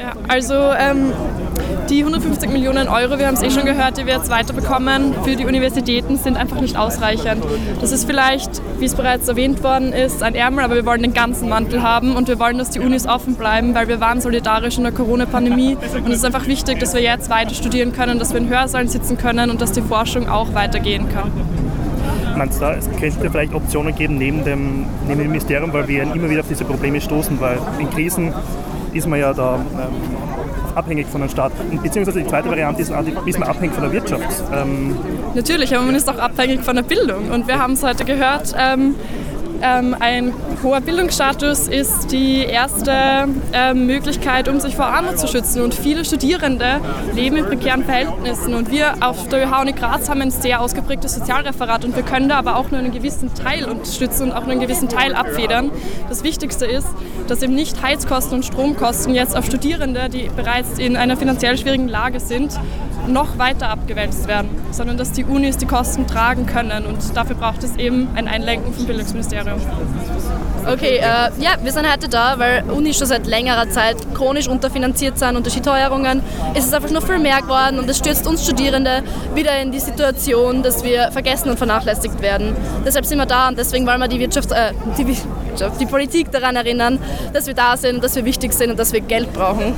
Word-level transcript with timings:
Ja, 0.00 0.12
also 0.28 0.54
ähm, 0.54 1.12
die 1.90 2.00
150 2.00 2.50
Millionen 2.50 2.88
Euro, 2.88 3.18
wir 3.18 3.26
haben 3.26 3.34
es 3.34 3.42
eh 3.42 3.50
schon 3.50 3.64
gehört, 3.64 3.98
die 3.98 4.06
wir 4.06 4.14
jetzt 4.14 4.30
weiterbekommen 4.30 5.12
für 5.24 5.34
die 5.34 5.44
Universitäten, 5.44 6.16
sind 6.16 6.36
einfach 6.36 6.60
nicht 6.60 6.76
ausreichend. 6.76 7.44
Das 7.80 7.90
ist 7.90 8.04
vielleicht, 8.04 8.62
wie 8.78 8.84
es 8.84 8.94
bereits 8.94 9.26
erwähnt 9.26 9.62
worden 9.64 9.92
ist, 9.92 10.22
ein 10.22 10.36
Ärmel, 10.36 10.64
aber 10.64 10.76
wir 10.76 10.86
wollen 10.86 11.02
den 11.02 11.14
ganzen 11.14 11.48
Mantel 11.48 11.82
haben 11.82 12.14
und 12.14 12.28
wir 12.28 12.38
wollen, 12.38 12.58
dass 12.58 12.70
die 12.70 12.78
Unis 12.78 13.08
offen 13.08 13.34
bleiben, 13.34 13.74
weil 13.74 13.88
wir 13.88 14.00
waren 14.00 14.20
solidarisch 14.20 14.76
in 14.76 14.84
der 14.84 14.92
Corona-Pandemie 14.92 15.76
und 16.04 16.12
es 16.12 16.18
ist 16.18 16.24
einfach 16.24 16.46
wichtig, 16.46 16.78
dass 16.78 16.94
wir 16.94 17.02
jetzt 17.02 17.28
weiter 17.28 17.54
studieren 17.54 17.92
können, 17.92 18.20
dass 18.20 18.32
wir 18.32 18.38
in 18.38 18.48
Hörsaalen 18.48 18.88
sitzen 18.88 19.18
können 19.18 19.50
und 19.50 19.60
dass 19.60 19.72
die 19.72 19.82
Forschung 19.82 20.28
auch 20.28 20.54
weitergehen 20.54 21.08
kann. 21.12 21.32
Meinst 22.36 22.60
du, 22.60 22.66
es 22.66 22.88
könnte 23.00 23.30
vielleicht 23.30 23.52
Optionen 23.52 23.96
geben 23.96 24.16
neben 24.16 24.44
dem, 24.44 24.86
neben 25.08 25.20
dem 25.20 25.28
Ministerium, 25.30 25.72
weil 25.72 25.88
wir 25.88 26.02
immer 26.02 26.30
wieder 26.30 26.40
auf 26.40 26.48
diese 26.48 26.64
Probleme 26.64 27.00
stoßen, 27.00 27.40
weil 27.40 27.58
in 27.80 27.90
Krisen 27.90 28.32
ist 28.98 29.06
man 29.06 29.18
ja 29.18 29.32
da 29.32 29.56
ähm, 29.56 30.74
abhängig 30.74 31.06
von 31.06 31.20
dem 31.20 31.30
Staat. 31.30 31.52
Beziehungsweise 31.82 32.20
die 32.20 32.26
zweite 32.26 32.48
Variante 32.48 32.82
ist, 32.82 32.92
ist 33.26 33.38
man 33.38 33.48
abhängig 33.48 33.74
von 33.74 33.82
der 33.84 33.92
Wirtschaft. 33.92 34.42
Ähm 34.54 34.96
Natürlich, 35.34 35.74
aber 35.74 35.84
man 35.84 35.94
ist 35.94 36.08
auch 36.08 36.18
abhängig 36.18 36.62
von 36.62 36.76
der 36.76 36.82
Bildung. 36.82 37.30
Und 37.30 37.48
wir 37.48 37.58
haben 37.58 37.72
es 37.74 37.82
heute 37.82 38.04
gehört, 38.04 38.54
ähm, 38.58 38.94
ähm, 39.62 39.96
ein 39.98 40.32
hoher 40.62 40.80
Bildungsstatus 40.80 41.68
ist 41.68 42.12
die 42.12 42.44
erste 42.44 43.28
ähm, 43.52 43.86
Möglichkeit, 43.86 44.48
um 44.48 44.60
sich 44.60 44.76
vor 44.76 44.86
Armut 44.86 45.18
zu 45.18 45.26
schützen. 45.26 45.62
Und 45.62 45.74
viele 45.74 46.04
Studierende 46.04 46.80
leben 47.14 47.36
in 47.36 47.44
prekären 47.44 47.84
Verhältnissen. 47.84 48.54
Und 48.54 48.70
wir 48.70 48.94
auf 49.00 49.28
der 49.28 49.46
ÖH 49.46 49.60
Uni 49.60 49.72
Graz 49.72 50.08
haben 50.08 50.22
ein 50.22 50.30
sehr 50.30 50.60
ausgeprägtes 50.60 51.14
Sozialreferat 51.14 51.84
und 51.84 51.96
wir 51.96 52.02
können 52.02 52.28
da 52.28 52.38
aber 52.38 52.56
auch 52.56 52.70
nur 52.70 52.78
einen 52.78 52.92
gewissen 52.92 53.34
Teil 53.34 53.64
unterstützen 53.64 54.24
und 54.24 54.32
auch 54.32 54.42
nur 54.42 54.52
einen 54.52 54.60
gewissen 54.60 54.88
Teil 54.88 55.14
abfedern. 55.14 55.70
Das 56.08 56.22
Wichtigste 56.22 56.66
ist, 56.66 56.88
dass 57.26 57.42
eben 57.42 57.54
nicht 57.54 57.82
Heizkosten 57.82 58.34
und 58.36 58.44
Stromkosten 58.44 59.14
jetzt 59.14 59.36
auf 59.36 59.44
Studierende, 59.44 60.08
die 60.08 60.30
bereits 60.34 60.78
in 60.78 60.96
einer 60.96 61.16
finanziell 61.16 61.56
schwierigen 61.58 61.88
Lage 61.88 62.20
sind, 62.20 62.58
noch 63.08 63.38
weiter 63.38 63.70
abgewälzt 63.70 64.28
werden, 64.28 64.50
sondern 64.70 64.96
dass 64.96 65.12
die 65.12 65.24
Unis 65.24 65.56
die 65.56 65.66
Kosten 65.66 66.06
tragen 66.06 66.46
können. 66.46 66.86
Und 66.86 67.16
dafür 67.16 67.36
braucht 67.36 67.64
es 67.64 67.76
eben 67.76 68.08
ein 68.14 68.28
Einlenken 68.28 68.72
vom 68.72 68.86
Bildungsministerium. 68.86 69.47
Okay, 70.70 70.98
äh, 70.98 71.02
ja, 71.02 71.52
wir 71.62 71.72
sind 71.72 71.90
heute 71.90 72.10
da, 72.10 72.38
weil 72.38 72.62
Unis 72.70 72.98
schon 72.98 73.06
seit 73.06 73.26
längerer 73.26 73.70
Zeit 73.70 73.96
chronisch 74.14 74.48
unterfinanziert 74.48 75.18
sind 75.18 75.34
und 75.36 75.46
durch 75.46 75.54
die 75.54 75.62
Teuerungen 75.62 76.22
ist 76.54 76.66
es 76.66 76.74
einfach 76.74 76.90
noch 76.90 77.06
viel 77.06 77.18
mehr 77.18 77.40
geworden 77.40 77.78
und 77.78 77.88
es 77.88 77.96
stürzt 77.98 78.26
uns 78.26 78.44
Studierende 78.44 79.02
wieder 79.34 79.58
in 79.60 79.72
die 79.72 79.78
Situation, 79.78 80.62
dass 80.62 80.84
wir 80.84 81.10
vergessen 81.10 81.48
und 81.48 81.56
vernachlässigt 81.56 82.20
werden. 82.20 82.54
Deshalb 82.84 83.06
sind 83.06 83.16
wir 83.16 83.24
da 83.24 83.48
und 83.48 83.56
deswegen 83.56 83.86
wollen 83.86 84.00
wir 84.00 84.08
die 84.08 84.20
Wirtschaft, 84.20 84.52
äh, 84.52 84.72
die, 84.98 85.06
Wirtschaft, 85.06 85.80
die 85.80 85.86
Politik 85.86 86.30
daran 86.32 86.56
erinnern, 86.56 86.98
dass 87.32 87.46
wir 87.46 87.54
da 87.54 87.76
sind, 87.78 88.04
dass 88.04 88.14
wir 88.16 88.26
wichtig 88.26 88.52
sind 88.52 88.70
und 88.70 88.78
dass 88.78 88.92
wir 88.92 89.00
Geld 89.00 89.32
brauchen. 89.32 89.72